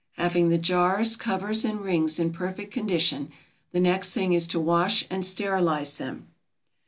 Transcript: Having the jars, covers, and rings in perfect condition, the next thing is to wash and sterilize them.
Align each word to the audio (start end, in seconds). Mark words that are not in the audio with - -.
Having 0.13 0.49
the 0.49 0.57
jars, 0.57 1.15
covers, 1.15 1.63
and 1.63 1.79
rings 1.79 2.17
in 2.17 2.33
perfect 2.33 2.73
condition, 2.73 3.29
the 3.71 3.79
next 3.79 4.15
thing 4.15 4.33
is 4.33 4.47
to 4.47 4.59
wash 4.59 5.05
and 5.11 5.23
sterilize 5.23 5.93
them. 5.93 6.27